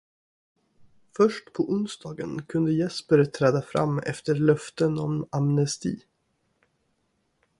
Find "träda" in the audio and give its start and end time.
3.25-3.61